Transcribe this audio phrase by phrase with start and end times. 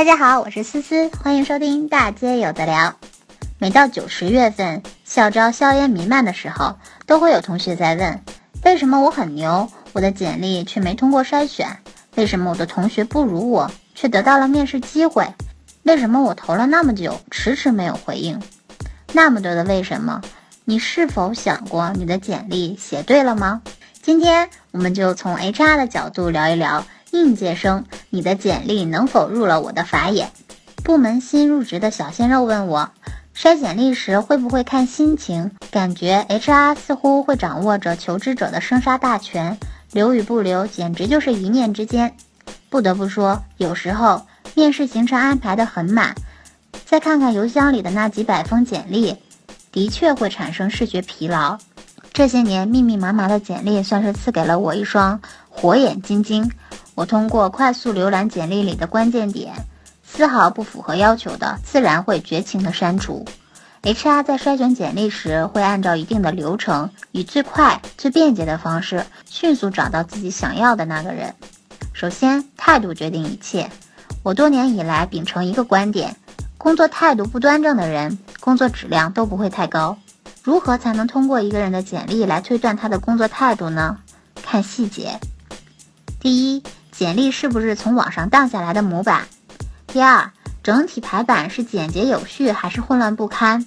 [0.00, 2.94] 大家好，我是思思，欢迎收听大街有的聊。
[3.58, 8.18] 每到九十月份，校招硝烟弥漫的时候，都会有同学在问：
[8.64, 11.76] 为什么我很牛，我的简历却没通过筛选？
[12.14, 15.34] 为什么我的同学不如我，却得到了面试机会？
[15.82, 18.40] 为什么我投了那么久，迟迟没有回应？
[19.12, 20.22] 那么多的为什么，
[20.64, 23.60] 你是否想过你的简历写对了吗？
[24.00, 26.86] 今天我们就从 HR 的角度聊一聊。
[27.12, 30.30] 应届生，你的简历能否入了我的法眼？
[30.84, 32.90] 部门新入职的小鲜肉问我，
[33.36, 35.50] 筛简历时会不会看心情？
[35.70, 39.58] 感觉 HR 似乎会掌握着求职者的生杀大权，
[39.92, 42.14] 留与不留简直就是一念之间。
[42.68, 46.14] 不得不说，有时候面试行程安排的很满，
[46.86, 49.16] 再看看邮箱里的那几百封简历，
[49.72, 51.58] 的确会产生视觉疲劳。
[52.12, 56.50] 这些年密密麻麻的简历，算是赐给了我一双火眼金睛。
[57.00, 59.54] 我通过快速浏览简历里的关键点，
[60.04, 63.24] 丝毫不符合要求的，自然会绝情的删除。
[63.82, 71.34] HR 在筛选简历时，会按照一定的流程，以最快、最便捷的方式，迅速找到自己想要的那个人。
[71.94, 73.70] 首先，态度决定一切。
[74.22, 76.14] 我多年以来秉承一个观点：
[76.58, 79.96] 工作态度不端正的人，工作质量都不会太高。
[80.42, 83.96] 如何才能通过一个人的简历来推断他的工作态度呢？
[84.42, 85.18] 看细节。
[86.20, 86.62] 第一。
[87.00, 89.26] 简历是不是从网上荡下来的模板？
[89.86, 93.64] 第二，整体排版是简洁有序还是混乱不堪？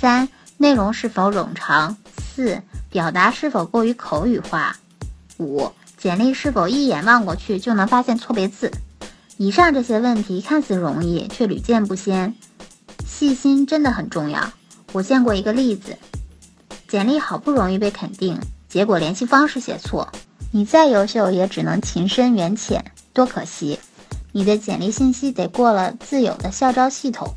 [0.00, 1.98] 三，内容是否冗长？
[2.16, 4.74] 四，表达是否过于口语化？
[5.36, 8.72] 五，简历是否一眼望过去就能发现错别字？
[9.36, 12.34] 以上这些问题看似容易，却屡见不鲜。
[13.04, 14.50] 细心真的很重要。
[14.92, 15.98] 我见过一个例子，
[16.88, 20.10] 简历好不容易被肯定，结果联系方式写错。
[20.54, 23.80] 你再优秀，也只能情深缘浅，多可惜！
[24.32, 27.34] 你的简历信息得过了自有的校招系统。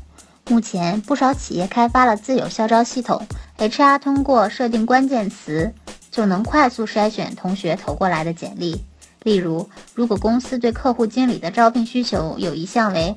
[0.50, 3.26] 目前不少企业开发了自有校招系统
[3.56, 5.72] ，HR 通过设定关键词，
[6.10, 8.84] 就能快速筛选同学投过来的简历。
[9.22, 13.16] 例如，如果公司对客户经理的招聘需求有一项为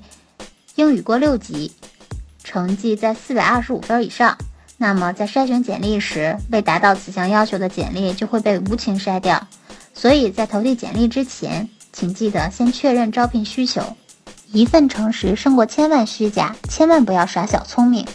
[0.76, 1.74] 英语过六级，
[2.42, 4.38] 成绩在四百二十五分以上，
[4.78, 9.46] 那么在筛选简历时，未达到此项要求的简历就会被无情筛掉。
[10.00, 13.82] 所以在投递简历之前，请记得先确认招聘需求。
[14.54, 18.08] 一份诚实胜过千万虚假，千万不要耍小聪明。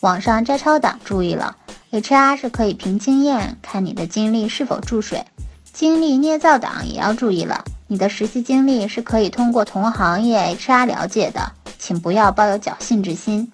[0.00, 1.56] 网上摘抄党注意了
[1.90, 5.24] ，HR 是可以凭经验看你的经历是否注水。
[5.72, 13.50] 经历捏造党也要注意了，你的实习经历是可以通过同行业 HR 了解的，请不要抱有侥幸之心。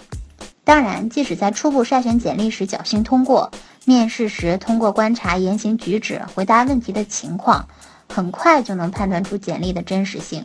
[0.69, 3.51] 当然，即使在初步筛选简历时侥幸通过。
[3.87, 7.67] 面试时，通过观察言行举止、回答问题的情况，
[8.07, 10.45] 很快就能判断出简历的真实性。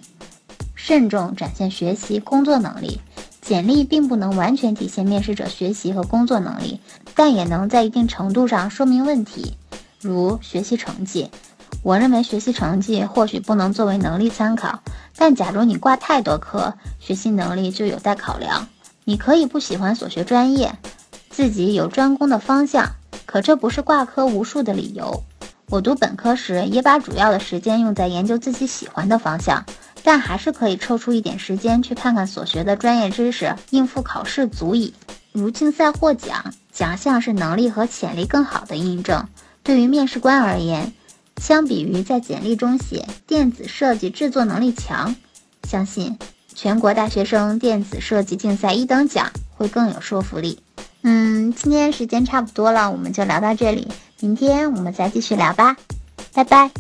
[0.75, 3.01] 慎重展现学习、工作能力。
[3.41, 6.79] 简历并不能完全体现面试者学习和工作能力，
[7.16, 9.57] 但也能在一定程度上说明问题，
[10.00, 11.29] 如学习成绩。
[11.81, 14.79] 我认为学习成绩或许不能作为能力参考，
[15.17, 18.69] 但假如你挂太多科，学习能力就有待考量。
[19.06, 20.78] 你可以不喜欢所学专业，
[21.30, 22.91] 自己有专攻的方向。
[23.25, 25.24] 可这不是挂科无数的理由。
[25.69, 29.66] 我读本科时也把主要的时间用在研究自己喜欢的方向，
[30.03, 34.94] 但还是可以抽出一点时间去看看所学的专业知识，应付考试足矣。
[35.31, 39.28] 如竞赛获奖，奖项是能力和潜力更好的印证。
[39.64, 40.94] 对于面试官而言，
[41.38, 45.16] 相比于在简历中写电子设计制作能力强，
[45.68, 46.20] 相信
[46.56, 50.59] 全国大学生电子设计竞赛一等奖会更有说服力。
[51.02, 53.88] 嗯，今天时间差不多了，我们就聊到这里。
[54.22, 55.75] 明天我们再继续聊吧，
[56.34, 56.72] 拜拜。